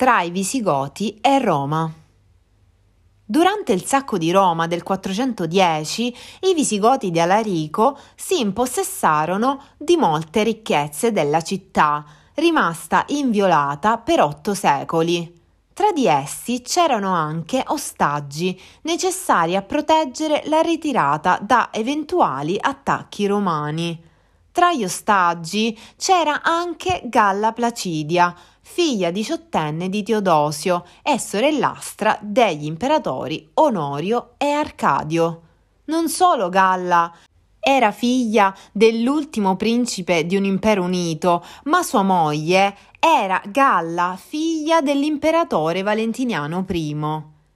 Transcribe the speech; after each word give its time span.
tra 0.00 0.22
i 0.22 0.30
Visigoti 0.30 1.18
e 1.20 1.38
Roma. 1.40 1.92
Durante 3.22 3.74
il 3.74 3.84
sacco 3.84 4.16
di 4.16 4.30
Roma 4.30 4.66
del 4.66 4.82
410, 4.82 6.16
i 6.40 6.54
Visigoti 6.54 7.10
di 7.10 7.20
Alarico 7.20 7.98
si 8.14 8.40
impossessarono 8.40 9.62
di 9.76 9.98
molte 9.98 10.42
ricchezze 10.42 11.12
della 11.12 11.42
città, 11.42 12.02
rimasta 12.36 13.04
inviolata 13.08 13.98
per 13.98 14.22
otto 14.22 14.54
secoli. 14.54 15.38
Tra 15.74 15.92
di 15.92 16.06
essi 16.06 16.62
c'erano 16.62 17.12
anche 17.12 17.62
ostaggi 17.66 18.58
necessari 18.84 19.54
a 19.54 19.60
proteggere 19.60 20.44
la 20.46 20.62
ritirata 20.62 21.38
da 21.42 21.68
eventuali 21.72 22.56
attacchi 22.58 23.26
romani. 23.26 24.08
Tra 24.50 24.72
gli 24.72 24.82
ostaggi 24.82 25.78
c'era 25.96 26.40
anche 26.42 27.02
Galla 27.04 27.52
Placidia, 27.52 28.34
figlia 28.72 29.10
diciottenne 29.10 29.88
di 29.88 30.04
Teodosio 30.04 30.84
e 31.02 31.18
sorellastra 31.18 32.16
degli 32.22 32.66
imperatori 32.66 33.50
Onorio 33.54 34.34
e 34.38 34.48
Arcadio. 34.50 35.40
Non 35.86 36.08
solo 36.08 36.48
Galla 36.48 37.12
era 37.58 37.90
figlia 37.90 38.54
dell'ultimo 38.70 39.56
principe 39.56 40.24
di 40.24 40.36
un 40.36 40.44
impero 40.44 40.84
unito, 40.84 41.44
ma 41.64 41.82
sua 41.82 42.02
moglie 42.02 42.76
era 43.00 43.42
Galla, 43.44 44.16
figlia 44.16 44.80
dell'imperatore 44.80 45.82
Valentiniano 45.82 46.64
I. 46.70 46.96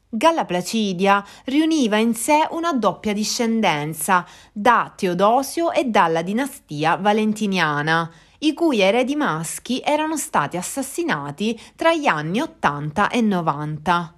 Galla 0.09 0.45
Placidia 0.45 1.25
riuniva 1.45 1.97
in 1.97 2.15
sé 2.15 2.49
una 2.51 2.73
doppia 2.73 3.13
discendenza 3.13 4.27
da 4.53 4.93
Teodosio 4.95 5.71
e 5.71 5.85
dalla 5.85 6.23
dinastia 6.23 6.97
valentiniana, 6.97 8.11
i 8.45 8.53
cui 8.53 8.81
eredi 8.81 9.17
maschi 9.17 9.81
erano 9.83 10.17
stati 10.17 10.57
assassinati 10.57 11.59
tra 11.75 11.95
gli 11.95 12.07
anni 12.07 12.41
80 12.41 13.09
e 13.09 13.21
90. 13.21 14.15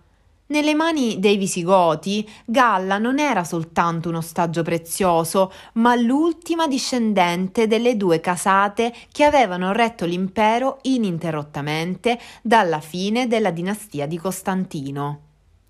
Nelle 0.49 0.75
mani 0.75 1.19
dei 1.19 1.37
Visigoti, 1.37 2.29
Galla 2.45 2.99
non 2.99 3.19
era 3.19 3.43
soltanto 3.43 4.09
un 4.09 4.17
ostaggio 4.17 4.63
prezioso, 4.63 5.53
ma 5.75 5.97
l'ultima 5.97 6.69
discendente 6.69 7.67
delle 7.67 7.97
due 7.97 8.21
casate 8.21 8.95
che 9.11 9.25
avevano 9.25 9.73
retto 9.73 10.05
l'impero 10.05 10.79
ininterrottamente 10.83 12.19
dalla 12.43 12.81
fine 12.81 13.27
della 13.27 13.51
dinastia 13.51 14.07
di 14.07 14.19
Costantino. 14.19 15.21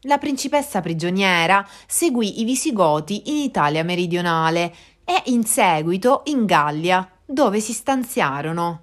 La 0.01 0.19
principessa 0.19 0.81
prigioniera 0.81 1.67
seguì 1.87 2.41
i 2.41 2.45
Visigoti 2.45 3.31
in 3.31 3.37
Italia 3.37 3.83
meridionale 3.83 4.75
e 5.05 5.23
in 5.27 5.45
seguito 5.45 6.23
in 6.27 6.45
Gallia, 6.45 7.16
dove 7.27 7.61
si 7.61 7.73
stanziarono. 7.73 8.83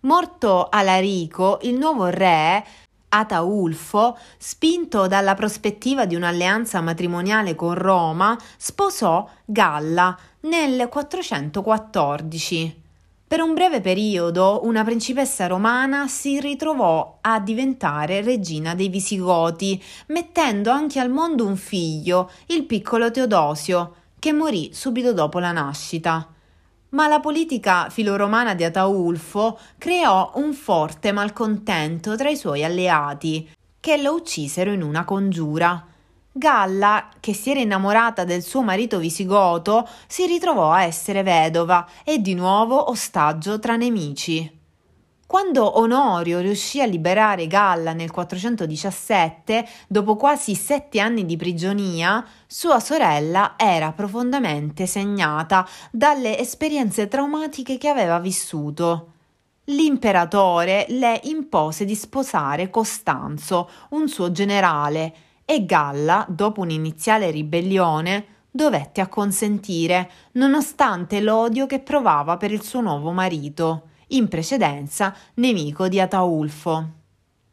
Morto 0.00 0.68
Alarico, 0.70 1.58
il 1.62 1.76
nuovo 1.76 2.06
re, 2.06 2.64
Ataulfo, 3.10 4.18
spinto 4.38 5.06
dalla 5.06 5.34
prospettiva 5.34 6.04
di 6.04 6.16
un'alleanza 6.16 6.80
matrimoniale 6.80 7.54
con 7.54 7.74
Roma, 7.74 8.36
sposò 8.56 9.28
Galla 9.44 10.18
nel 10.40 10.88
414. 10.88 12.82
Per 13.26 13.40
un 13.40 13.54
breve 13.54 13.80
periodo 13.80 14.60
una 14.64 14.84
principessa 14.84 15.46
romana 15.46 16.08
si 16.08 16.40
ritrovò 16.40 17.18
a 17.20 17.40
diventare 17.40 18.20
regina 18.20 18.74
dei 18.74 18.88
Visigoti, 18.88 19.82
mettendo 20.08 20.70
anche 20.70 21.00
al 21.00 21.10
mondo 21.10 21.46
un 21.46 21.56
figlio, 21.56 22.30
il 22.46 22.64
piccolo 22.64 23.10
Teodosio, 23.10 23.94
che 24.18 24.32
morì 24.32 24.70
subito 24.72 25.12
dopo 25.12 25.38
la 25.38 25.52
nascita 25.52 26.33
ma 26.94 27.08
la 27.08 27.20
politica 27.20 27.90
filoromana 27.90 28.54
di 28.54 28.64
Ataulfo 28.64 29.58
creò 29.78 30.32
un 30.36 30.54
forte 30.54 31.12
malcontento 31.12 32.16
tra 32.16 32.30
i 32.30 32.36
suoi 32.36 32.64
alleati, 32.64 33.48
che 33.80 34.00
lo 34.00 34.14
uccisero 34.14 34.72
in 34.72 34.82
una 34.82 35.04
congiura. 35.04 35.84
Galla, 36.30 37.08
che 37.20 37.34
si 37.34 37.50
era 37.50 37.60
innamorata 37.60 38.24
del 38.24 38.42
suo 38.42 38.62
marito 38.62 38.98
visigoto, 38.98 39.88
si 40.06 40.26
ritrovò 40.26 40.72
a 40.72 40.84
essere 40.84 41.22
vedova 41.22 41.86
e 42.04 42.20
di 42.20 42.34
nuovo 42.34 42.90
ostaggio 42.90 43.58
tra 43.58 43.76
nemici. 43.76 44.62
Quando 45.26 45.78
Onorio 45.78 46.40
riuscì 46.40 46.82
a 46.82 46.86
liberare 46.86 47.46
Galla 47.46 47.94
nel 47.94 48.10
417, 48.10 49.66
dopo 49.88 50.16
quasi 50.16 50.54
sette 50.54 51.00
anni 51.00 51.24
di 51.24 51.36
prigionia, 51.36 52.24
sua 52.46 52.78
sorella 52.78 53.54
era 53.56 53.92
profondamente 53.92 54.86
segnata 54.86 55.66
dalle 55.90 56.38
esperienze 56.38 57.08
traumatiche 57.08 57.78
che 57.78 57.88
aveva 57.88 58.18
vissuto. 58.18 59.12
L'imperatore 59.64 60.84
le 60.90 61.20
impose 61.24 61.86
di 61.86 61.94
sposare 61.94 62.68
Costanzo, 62.68 63.70
un 63.90 64.08
suo 64.08 64.30
generale, 64.30 65.14
e 65.46 65.64
Galla, 65.64 66.26
dopo 66.28 66.60
un'iniziale 66.60 67.30
ribellione, 67.30 68.26
dovette 68.50 69.00
acconsentire, 69.00 70.10
nonostante 70.32 71.20
l'odio 71.20 71.64
che 71.64 71.80
provava 71.80 72.36
per 72.36 72.52
il 72.52 72.62
suo 72.62 72.82
nuovo 72.82 73.10
marito 73.10 73.88
in 74.08 74.28
precedenza 74.28 75.14
nemico 75.34 75.88
di 75.88 76.00
Ataulfo. 76.00 77.02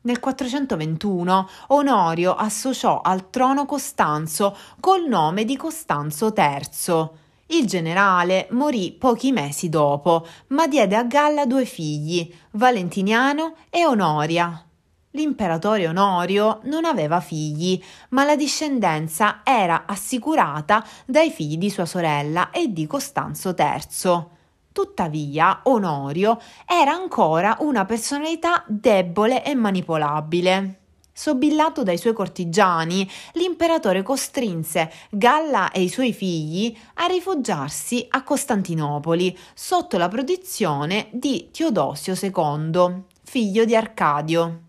Nel 0.04 0.20
421 0.20 1.50
Onorio 1.68 2.34
associò 2.34 3.02
al 3.02 3.30
trono 3.30 3.66
Costanzo 3.66 4.58
col 4.80 5.08
nome 5.08 5.46
di 5.46 5.56
Costanzo 5.56 6.34
III. 6.36 7.10
Il 7.48 7.68
generale 7.68 8.48
morì 8.52 8.94
pochi 8.94 9.32
mesi 9.32 9.70
dopo, 9.70 10.26
ma 10.48 10.68
diede 10.68 10.96
a 10.96 11.04
Galla 11.04 11.46
due 11.46 11.66
figli, 11.66 12.34
Valentiniano 12.52 13.56
e 13.70 13.86
Onoria. 13.86 14.66
L'imperatore 15.12 15.88
Onorio 15.88 16.62
non 16.64 16.86
aveva 16.86 17.20
figli, 17.20 17.80
ma 18.10 18.24
la 18.24 18.38
discendenza 18.38 19.42
era 19.44 19.84
assicurata 19.86 20.84
dai 21.06 21.30
figli 21.30 21.58
di 21.58 21.70
sua 21.70 21.86
sorella 21.86 22.50
e 22.50 22.72
di 22.72 22.88
Costanzo 22.88 23.54
III. 23.56 24.40
Tuttavia, 24.72 25.62
Onorio 25.64 26.40
era 26.66 26.94
ancora 26.94 27.58
una 27.60 27.84
personalità 27.86 28.64
debole 28.68 29.44
e 29.44 29.54
manipolabile. 29.54 30.78
Sobillato 31.14 31.84
dai 31.84 31.98
suoi 31.98 32.14
cortigiani, 32.14 33.08
l'imperatore 33.34 34.02
costrinse 34.02 34.92
Galla 35.10 35.72
e 35.72 35.82
i 35.82 35.90
suoi 35.90 36.14
figli 36.14 36.76
a 36.96 37.06
rifugiarsi 37.06 38.06
a 38.10 38.24
Costantinopoli 38.24 39.38
sotto 39.54 39.98
la 39.98 40.08
protezione 40.08 41.10
di 41.12 41.50
Teodosio 41.52 42.16
II, 42.20 43.04
figlio 43.24 43.66
di 43.66 43.76
Arcadio. 43.76 44.62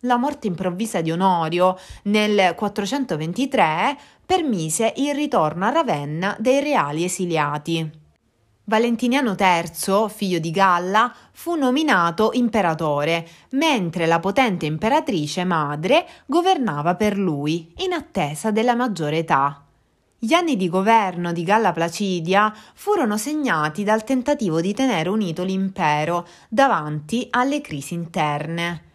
La 0.00 0.16
morte 0.16 0.46
improvvisa 0.46 1.02
di 1.02 1.12
Onorio 1.12 1.78
nel 2.04 2.54
423 2.56 3.96
permise 4.24 4.94
il 4.96 5.14
ritorno 5.14 5.66
a 5.66 5.70
Ravenna 5.70 6.34
dei 6.40 6.60
reali 6.60 7.04
esiliati. 7.04 8.00
Valentiniano 8.64 9.34
III, 9.36 10.08
figlio 10.08 10.38
di 10.38 10.52
Galla, 10.52 11.12
fu 11.32 11.56
nominato 11.56 12.30
imperatore, 12.34 13.26
mentre 13.50 14.06
la 14.06 14.20
potente 14.20 14.66
imperatrice 14.66 15.42
madre 15.44 16.06
governava 16.26 16.94
per 16.94 17.18
lui, 17.18 17.72
in 17.78 17.92
attesa 17.92 18.52
della 18.52 18.76
maggiore 18.76 19.18
età. 19.18 19.64
Gli 20.16 20.34
anni 20.34 20.56
di 20.56 20.68
governo 20.68 21.32
di 21.32 21.42
Galla 21.42 21.72
Placidia 21.72 22.54
furono 22.74 23.16
segnati 23.16 23.82
dal 23.82 24.04
tentativo 24.04 24.60
di 24.60 24.72
tenere 24.72 25.08
unito 25.08 25.42
l'impero 25.42 26.24
davanti 26.48 27.26
alle 27.30 27.60
crisi 27.60 27.94
interne. 27.94 28.90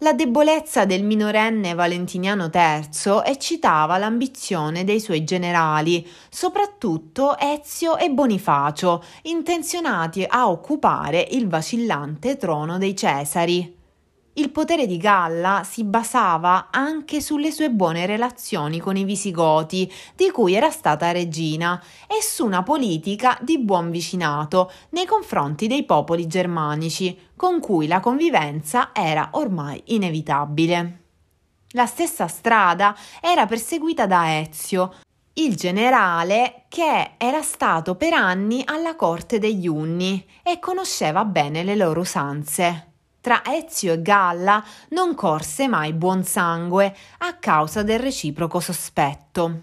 La 0.00 0.12
debolezza 0.12 0.84
del 0.84 1.02
minorenne 1.02 1.74
Valentiniano 1.74 2.50
III 2.54 3.22
eccitava 3.24 3.98
l'ambizione 3.98 4.84
dei 4.84 5.00
suoi 5.00 5.24
generali, 5.24 6.06
soprattutto 6.30 7.36
Ezio 7.36 7.96
e 7.96 8.08
Bonifacio, 8.08 9.02
intenzionati 9.22 10.24
a 10.24 10.48
occupare 10.50 11.26
il 11.32 11.48
vacillante 11.48 12.36
trono 12.36 12.78
dei 12.78 12.94
Cesari. 12.94 13.77
Il 14.38 14.50
potere 14.50 14.86
di 14.86 14.98
Galla 14.98 15.62
si 15.64 15.82
basava 15.82 16.68
anche 16.70 17.20
sulle 17.20 17.50
sue 17.50 17.70
buone 17.70 18.06
relazioni 18.06 18.78
con 18.78 18.96
i 18.96 19.02
Visigoti, 19.02 19.92
di 20.14 20.30
cui 20.30 20.54
era 20.54 20.70
stata 20.70 21.10
regina, 21.10 21.82
e 22.06 22.22
su 22.22 22.46
una 22.46 22.62
politica 22.62 23.36
di 23.40 23.58
buon 23.58 23.90
vicinato 23.90 24.70
nei 24.90 25.06
confronti 25.06 25.66
dei 25.66 25.84
popoli 25.84 26.28
germanici, 26.28 27.18
con 27.34 27.58
cui 27.58 27.88
la 27.88 27.98
convivenza 27.98 28.90
era 28.92 29.30
ormai 29.32 29.82
inevitabile. 29.86 31.02
La 31.70 31.86
stessa 31.86 32.28
strada 32.28 32.94
era 33.20 33.44
perseguita 33.44 34.06
da 34.06 34.38
Ezio, 34.38 34.94
il 35.32 35.56
generale 35.56 36.66
che 36.68 37.14
era 37.18 37.42
stato 37.42 37.96
per 37.96 38.12
anni 38.12 38.62
alla 38.64 38.94
corte 38.94 39.40
degli 39.40 39.66
Unni 39.66 40.24
e 40.44 40.60
conosceva 40.60 41.24
bene 41.24 41.64
le 41.64 41.74
loro 41.74 42.02
usanze. 42.02 42.87
Tra 43.28 43.42
Ezio 43.44 43.92
e 43.92 44.00
Galla 44.00 44.64
non 44.92 45.14
corse 45.14 45.68
mai 45.68 45.92
buon 45.92 46.24
sangue 46.24 46.96
a 47.18 47.34
causa 47.34 47.82
del 47.82 47.98
reciproco 47.98 48.58
sospetto. 48.58 49.60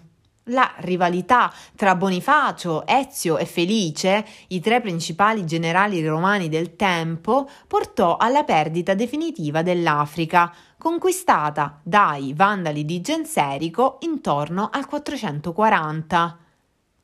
La 0.50 0.72
rivalità 0.76 1.52
tra 1.74 1.96
Bonifacio, 1.96 2.86
Ezio 2.86 3.38
e 3.38 3.44
Felice, 3.44 4.24
i 4.50 4.60
tre 4.60 4.80
principali 4.80 5.44
generali 5.44 6.06
romani 6.06 6.48
del 6.48 6.76
tempo, 6.76 7.50
portò 7.66 8.16
alla 8.18 8.44
perdita 8.44 8.94
definitiva 8.94 9.62
dell'Africa, 9.62 10.54
conquistata 10.78 11.80
dai 11.82 12.34
Vandali 12.34 12.84
di 12.84 13.00
Genserico 13.00 13.96
intorno 14.02 14.70
al 14.72 14.86
440. 14.86 16.38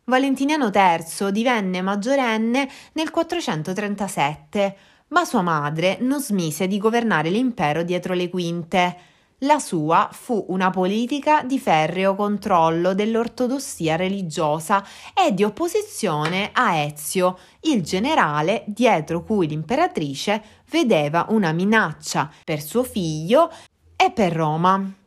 Valentiniano 0.05 0.71
III 0.73 1.33
divenne 1.33 1.83
maggiorenne 1.83 2.69
nel 2.93 3.11
437, 3.11 4.77
ma 5.13 5.25
sua 5.25 5.43
madre 5.43 5.99
non 6.01 6.21
smise 6.21 6.67
di 6.67 6.79
governare 6.79 7.31
l'impero 7.31 7.83
dietro 7.83 8.15
le 8.15 8.29
quinte 8.29 8.97
la 9.43 9.59
sua 9.59 10.09
fu 10.13 10.45
una 10.49 10.71
politica 10.71 11.43
di 11.43 11.59
ferreo 11.59 12.15
controllo 12.15 12.95
dell'ortodossia 12.95 13.97
religiosa 13.97 14.85
e 15.13 15.35
di 15.35 15.43
opposizione 15.43 16.51
a 16.53 16.77
Ezio, 16.77 17.39
il 17.63 17.83
generale 17.83 18.63
dietro 18.69 19.25
cui 19.25 19.49
l'imperatrice 19.49 20.43
vedeva 20.71 21.27
una 21.31 21.51
minaccia 21.51 22.31
per 22.45 22.63
suo 22.63 22.85
figlio 22.85 23.51
e 23.97 24.13
per 24.13 24.33
Roma. 24.33 25.02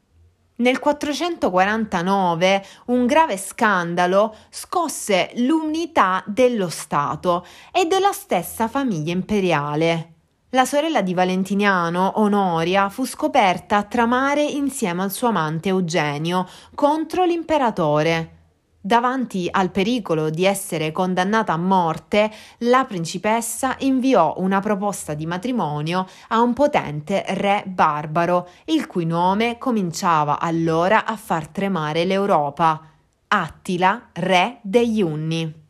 Nel 0.58 0.80
449 0.80 2.66
un 2.86 3.06
grave 3.06 3.36
scandalo 3.36 4.34
scosse 4.50 5.32
l'unità 5.36 6.24
dello 6.26 6.70
Stato 6.70 7.46
e 7.74 7.86
della 7.86 8.14
stessa 8.14 8.70
famiglia 8.70 9.12
imperiale. 9.12 10.14
La 10.52 10.64
sorella 10.64 11.02
di 11.02 11.14
Valentiniano, 11.14 12.22
Onoria, 12.22 12.88
fu 12.88 13.06
scoperta 13.06 13.76
a 13.76 13.84
tramare 13.84 14.44
insieme 14.44 15.04
al 15.04 15.12
suo 15.12 15.28
amante 15.28 15.68
Eugenio 15.68 16.48
contro 16.74 17.26
l'imperatore. 17.26 18.35
Davanti 18.86 19.48
al 19.50 19.72
pericolo 19.72 20.30
di 20.30 20.46
essere 20.46 20.92
condannata 20.92 21.54
a 21.54 21.58
morte, 21.58 22.32
la 22.60 22.86
principessa 22.86 23.76
inviò 23.80 24.36
una 24.38 24.60
proposta 24.60 25.16
di 25.16 25.26
matrimonio 25.26 26.06
a 26.28 26.40
un 26.42 26.54
potente 26.54 27.26
re 27.30 27.64
barbaro, 27.66 28.48
il 28.66 28.86
cui 28.86 29.08
nome 29.08 29.58
cominciava 29.58 30.40
allora 30.40 31.06
a 31.06 31.16
far 31.16 31.48
tremare 31.48 32.06
l'Europa. 32.06 32.80
Attila, 33.30 34.10
re 34.14 34.60
degli 34.62 35.02
Unni. 35.02 35.65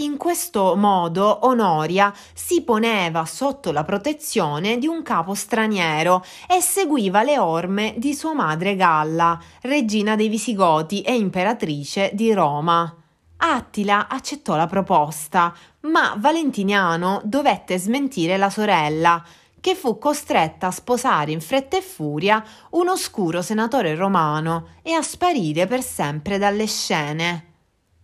In 0.00 0.16
questo 0.16 0.76
modo 0.76 1.40
Onoria 1.42 2.10
si 2.32 2.62
poneva 2.62 3.26
sotto 3.26 3.70
la 3.70 3.84
protezione 3.84 4.78
di 4.78 4.86
un 4.86 5.02
capo 5.02 5.34
straniero 5.34 6.24
e 6.48 6.62
seguiva 6.62 7.22
le 7.22 7.38
orme 7.38 7.94
di 7.98 8.14
sua 8.14 8.32
madre 8.32 8.76
Galla, 8.76 9.38
regina 9.60 10.16
dei 10.16 10.28
Visigoti 10.28 11.02
e 11.02 11.14
imperatrice 11.14 12.12
di 12.14 12.32
Roma. 12.32 12.94
Attila 13.36 14.08
accettò 14.08 14.56
la 14.56 14.66
proposta, 14.66 15.54
ma 15.80 16.14
Valentiniano 16.16 17.20
dovette 17.24 17.76
smentire 17.76 18.38
la 18.38 18.48
sorella, 18.48 19.22
che 19.60 19.74
fu 19.74 19.98
costretta 19.98 20.68
a 20.68 20.70
sposare 20.70 21.32
in 21.32 21.42
fretta 21.42 21.76
e 21.76 21.82
furia 21.82 22.42
un 22.70 22.88
oscuro 22.88 23.42
senatore 23.42 23.94
romano 23.94 24.76
e 24.82 24.92
a 24.94 25.02
sparire 25.02 25.66
per 25.66 25.82
sempre 25.82 26.38
dalle 26.38 26.66
scene. 26.66 27.49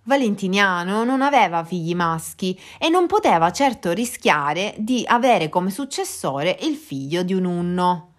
Valentiniano 0.06 1.02
non 1.02 1.20
aveva 1.20 1.64
figli 1.64 1.92
maschi 1.92 2.56
e 2.78 2.88
non 2.88 3.08
poteva 3.08 3.50
certo 3.50 3.90
rischiare 3.90 4.72
di 4.78 5.04
avere 5.04 5.48
come 5.48 5.70
successore 5.70 6.56
il 6.60 6.76
figlio 6.76 7.24
di 7.24 7.34
un 7.34 7.44
unno. 7.44 8.12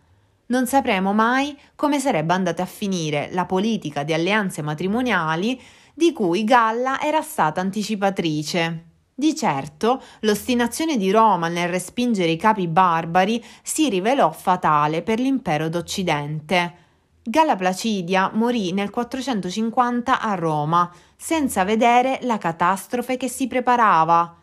Non 0.48 0.68
sapremo 0.68 1.14
mai 1.14 1.58
come 1.76 2.00
sarebbe 2.00 2.34
andata 2.34 2.64
a 2.64 2.66
finire 2.66 3.30
la 3.32 3.46
politica 3.46 4.04
di 4.04 4.12
alleanze 4.12 4.62
matrimoniali 4.62 5.60
di 5.94 6.12
cui 6.12 6.44
Galla 6.44 7.02
era 7.02 7.22
stata 7.22 7.62
anticipatrice. 7.62 8.84
Di 9.16 9.34
certo, 9.34 10.02
l'ostinazione 10.22 10.98
di 10.98 11.10
Roma 11.10 11.48
nel 11.48 11.70
respingere 11.70 12.32
i 12.32 12.38
capi 12.38 12.68
barbari 12.68 13.42
si 13.64 13.88
rivelò 13.88 14.30
fatale 14.32 15.04
per 15.04 15.20
l'impero 15.22 15.70
d'Occidente. 15.70 16.87
Galla 17.30 17.58
Placidia 17.58 18.32
morì 18.34 18.72
nel 18.72 18.90
450 18.90 20.22
a 20.22 20.34
Roma, 20.36 20.90
senza 21.18 21.66
vedere 21.66 22.20
la 22.22 22.38
catastrofe 22.38 23.18
che 23.18 23.28
si 23.28 23.48
preparava. 23.48 24.34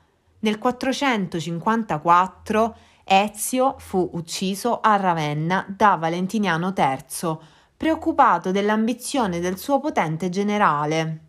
Nel 0.41 0.59
454 0.59 2.77
Ezio 3.05 3.77
fu 3.79 4.11
ucciso 4.13 4.81
a 4.81 4.97
Ravenna 4.97 5.65
da 5.67 5.97
Valentiniano 5.97 6.75
III, 6.77 7.39
preoccupato 7.75 8.51
dell'ambizione 8.51 9.41
del 9.41 9.57
suo 9.57 9.81
potente 9.81 10.29
generale. 10.29 11.21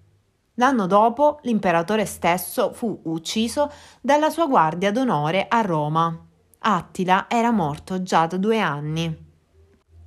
L'anno 0.55 0.87
dopo 0.87 1.39
l'imperatore 1.43 2.05
stesso 2.05 2.73
fu 2.73 2.99
ucciso 3.03 3.71
dalla 4.01 4.29
sua 4.29 4.47
guardia 4.47 4.91
d'onore 4.91 5.45
a 5.47 5.61
Roma. 5.61 6.19
Attila 6.59 7.27
era 7.29 7.51
morto 7.51 8.03
già 8.03 8.25
da 8.25 8.35
due 8.35 8.59
anni. 8.59 9.24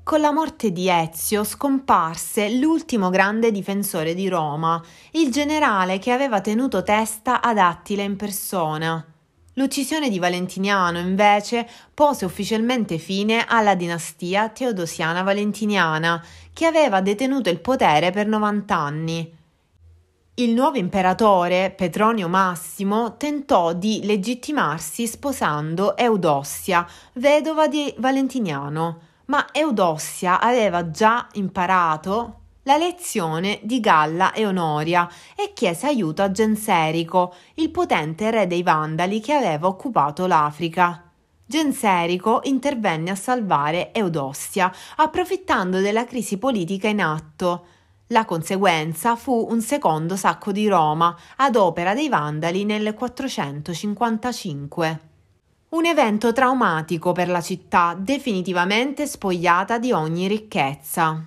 Con 0.08 0.22
la 0.22 0.32
morte 0.32 0.72
di 0.72 0.88
Ezio 0.88 1.44
scomparse 1.44 2.48
l'ultimo 2.48 3.10
grande 3.10 3.50
difensore 3.50 4.14
di 4.14 4.26
Roma, 4.26 4.82
il 5.10 5.30
generale 5.30 5.98
che 5.98 6.12
aveva 6.12 6.40
tenuto 6.40 6.82
testa 6.82 7.42
ad 7.42 7.58
Attila 7.58 8.04
in 8.04 8.16
persona. 8.16 9.04
L'uccisione 9.52 10.08
di 10.08 10.18
Valentiniano, 10.18 10.98
invece, 10.98 11.68
pose 11.92 12.24
ufficialmente 12.24 12.96
fine 12.96 13.44
alla 13.46 13.74
dinastia 13.74 14.48
teodosiana 14.48 15.20
valentiniana, 15.20 16.24
che 16.54 16.64
aveva 16.64 17.02
detenuto 17.02 17.50
il 17.50 17.60
potere 17.60 18.10
per 18.10 18.26
90 18.28 18.74
anni. 18.74 19.36
Il 20.36 20.54
nuovo 20.54 20.78
imperatore, 20.78 21.70
Petronio 21.76 22.28
Massimo, 22.28 23.18
tentò 23.18 23.74
di 23.74 24.00
legittimarsi 24.04 25.06
sposando 25.06 25.98
Eudossia, 25.98 26.88
vedova 27.12 27.68
di 27.68 27.92
Valentiniano 27.98 29.07
ma 29.28 29.46
Eudossia 29.52 30.40
aveva 30.40 30.90
già 30.90 31.26
imparato 31.32 32.34
la 32.62 32.76
lezione 32.76 33.60
di 33.62 33.80
Galla 33.80 34.32
e 34.32 34.44
Onoria 34.44 35.08
e 35.34 35.52
chiese 35.54 35.86
aiuto 35.86 36.20
a 36.22 36.30
Genserico, 36.30 37.34
il 37.54 37.70
potente 37.70 38.30
re 38.30 38.46
dei 38.46 38.62
Vandali 38.62 39.20
che 39.20 39.32
aveva 39.32 39.68
occupato 39.68 40.26
l'Africa. 40.26 41.04
Genserico 41.46 42.40
intervenne 42.42 43.10
a 43.10 43.14
salvare 43.14 43.94
Eudossia, 43.94 44.70
approfittando 44.96 45.80
della 45.80 46.04
crisi 46.04 46.36
politica 46.36 46.88
in 46.88 47.00
atto. 47.00 47.64
La 48.08 48.26
conseguenza 48.26 49.16
fu 49.16 49.46
un 49.50 49.62
secondo 49.62 50.14
sacco 50.16 50.52
di 50.52 50.68
Roma 50.68 51.16
ad 51.36 51.56
opera 51.56 51.94
dei 51.94 52.10
Vandali 52.10 52.64
nel 52.64 52.92
455. 52.92 55.07
Un 55.70 55.84
evento 55.84 56.32
traumatico 56.32 57.12
per 57.12 57.28
la 57.28 57.42
città, 57.42 57.94
definitivamente 57.94 59.06
spogliata 59.06 59.78
di 59.78 59.92
ogni 59.92 60.26
ricchezza. 60.26 61.22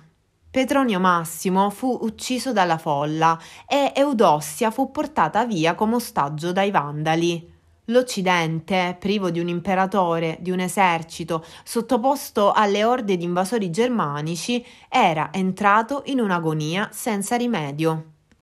Petronio 0.50 0.98
Massimo 0.98 1.70
fu 1.70 1.96
ucciso 2.02 2.52
dalla 2.52 2.76
folla 2.76 3.38
e 3.68 3.92
Eudossia 3.94 4.72
fu 4.72 4.90
portata 4.90 5.44
via 5.46 5.76
come 5.76 5.94
ostaggio 5.94 6.50
dai 6.50 6.72
Vandali. 6.72 7.50
L'Occidente, 7.84 8.96
privo 8.98 9.30
di 9.30 9.38
un 9.38 9.46
imperatore, 9.46 10.38
di 10.40 10.50
un 10.50 10.58
esercito, 10.58 11.44
sottoposto 11.62 12.50
alle 12.50 12.82
orde 12.82 13.16
di 13.16 13.22
invasori 13.22 13.70
germanici, 13.70 14.64
era 14.88 15.28
entrato 15.32 16.02
in 16.06 16.18
un'agonia 16.18 16.88
senza 16.90 17.36
rimedio. 17.36 18.11